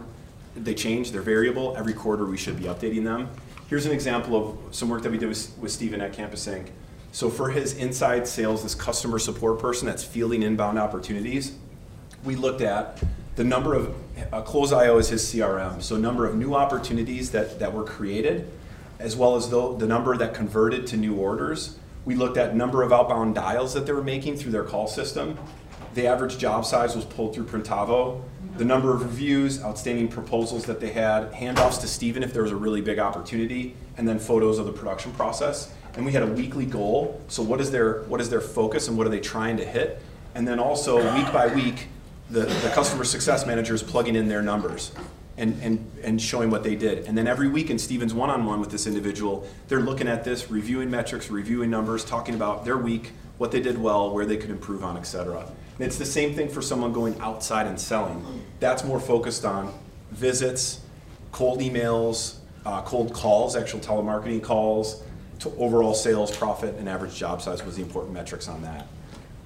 [0.54, 1.76] they change, they're variable.
[1.76, 3.28] Every quarter we should be updating them.
[3.68, 6.70] Here's an example of some work that we did with, with Steven at Campus Ink.
[7.10, 11.56] So for his inside sales, this customer support person that's fielding inbound opportunities,
[12.24, 13.02] we looked at
[13.36, 13.94] the number of,
[14.32, 18.50] uh, Close.io is his CRM, so number of new opportunities that, that were created,
[18.98, 21.78] as well as the, the number that converted to new orders.
[22.04, 25.38] We looked at number of outbound dials that they were making through their call system.
[25.94, 28.22] The average job size was pulled through Printavo.
[28.56, 32.52] The number of reviews, outstanding proposals that they had, handoffs to Steven if there was
[32.52, 35.72] a really big opportunity, and then photos of the production process.
[35.96, 37.20] And we had a weekly goal.
[37.28, 40.00] So what is their what is their focus and what are they trying to hit?
[40.34, 41.88] And then also week by week,
[42.30, 44.92] the, the customer success manager is plugging in their numbers
[45.36, 47.06] and, and, and showing what they did.
[47.06, 50.90] And then every week in Steven's one-on-one with this individual, they're looking at this, reviewing
[50.90, 54.84] metrics, reviewing numbers, talking about their week, what they did well, where they could improve
[54.84, 55.40] on, et cetera.
[55.40, 58.24] And it's the same thing for someone going outside and selling.
[58.60, 59.74] That's more focused on
[60.12, 60.80] visits,
[61.32, 65.02] cold emails, uh, cold calls, actual telemarketing calls,
[65.40, 68.86] to overall sales, profit, and average job size was the important metrics on that.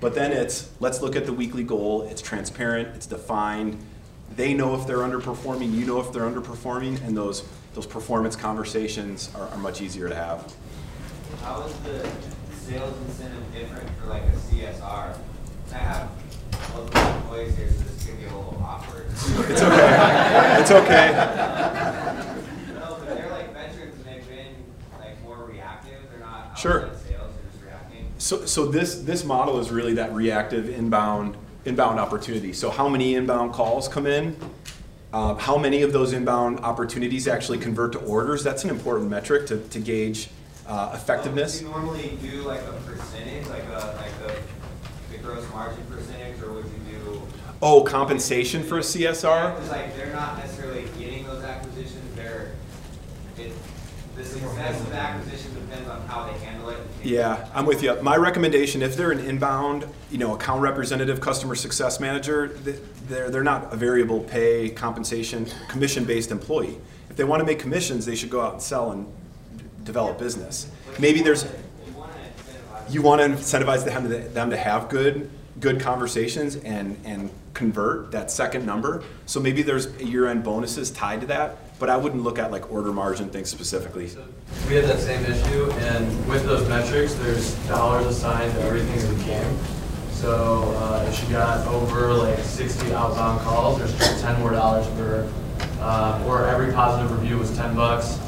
[0.01, 3.79] But then it's, let's look at the weekly goal, it's transparent, it's defined,
[4.37, 7.45] they know if they're underperforming, you know if they're underperforming, and those,
[7.75, 10.55] those performance conversations are, are much easier to have.
[11.43, 12.09] How is the
[12.53, 15.19] sales incentive different for like a CSR?
[15.73, 16.11] I have
[16.75, 19.07] multiple employees here, so this could be a little awkward.
[19.11, 21.11] It's okay, it's okay.
[22.75, 24.55] No, but they're like veterans and they've been
[25.01, 26.87] like more reactive, they're not Sure.
[26.87, 28.07] outside sales, they're just reacting.
[28.29, 32.53] So, so this, this model is really that reactive inbound, inbound opportunity.
[32.53, 34.37] So how many inbound calls come in?
[35.15, 38.45] Uh, how many of those inbound opportunities actually convert to orders?
[38.45, 40.29] That's an important metric to, to gauge
[40.67, 41.61] uh, effectiveness.
[41.61, 44.35] Do you normally do like a percentage, like a, like the,
[45.11, 47.23] the gross margin percentage, or would you do?
[47.63, 49.55] Oh, compensation for a CSR?
[49.55, 52.53] Because like, they're not necessarily getting those acquisitions, they're,
[53.39, 53.55] it,
[54.19, 56.79] the success of acquisition depends on how they handle it.
[57.05, 57.95] Yeah, I'm with you.
[58.03, 63.45] My recommendation, if they're an inbound, you know, account representative, customer success manager, they're, they're
[63.45, 66.79] not a variable pay, compensation, commission-based employee.
[67.09, 69.07] If they want to make commissions, they should go out and sell and
[69.85, 70.69] develop business.
[70.99, 71.47] Maybe there's,
[72.91, 78.11] you want to incentivize them to, them to have good, good conversations and, and convert
[78.13, 79.05] that second number.
[79.27, 82.93] So maybe there's year-end bonuses tied to that, but I wouldn't look at like order
[82.93, 84.11] margin things specifically.
[84.69, 89.25] We had that same issue, and with those metrics, there's dollars assigned to everything that
[89.25, 89.59] came.
[90.11, 94.87] So uh, if she got over like 60 outbound calls, there's just 10 more dollars
[94.97, 95.31] for.
[95.81, 98.19] Uh, or every positive review was 10 bucks.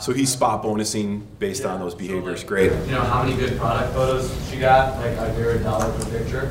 [0.00, 2.42] So he's spot bonusing based on those behaviors.
[2.42, 2.72] Great.
[2.86, 4.98] You know how many good product photos she got?
[4.98, 6.50] Like I vary a dollar per picture,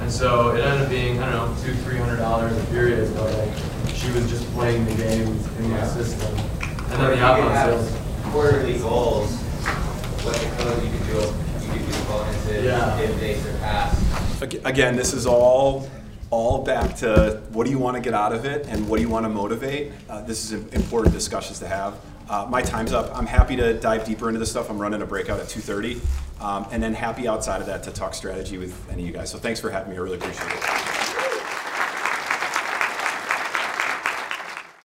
[0.00, 3.14] and so it ended up being I don't know two, three hundred dollars a period.
[3.14, 5.26] But like she was just playing the game
[5.58, 7.54] in my system, and then the outbound
[7.90, 8.00] sales.
[8.32, 9.30] Quarterly goals,
[10.24, 11.12] what the code you could do,
[11.66, 12.98] you could do bonuses Yeah.
[12.98, 14.42] if they surpass.
[14.64, 15.88] Again, this is all,
[16.30, 19.02] all back to what do you want to get out of it and what do
[19.02, 19.92] you want to motivate?
[20.10, 21.94] Uh, This is important discussions to have.
[22.28, 23.16] Uh, My time's up.
[23.16, 24.68] I'm happy to dive deeper into this stuff.
[24.68, 26.00] I'm running a breakout at 2:30.
[26.40, 29.30] um, And then happy outside of that to talk strategy with any of you guys.
[29.30, 29.96] So thanks for having me.
[29.96, 30.85] I really appreciate it.